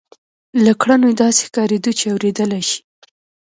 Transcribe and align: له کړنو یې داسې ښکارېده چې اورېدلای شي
له 0.63 0.71
کړنو 0.81 1.05
یې 1.09 1.17
داسې 1.23 1.41
ښکارېده 1.47 1.91
چې 1.99 2.05
اورېدلای 2.13 2.63
شي 2.69 2.79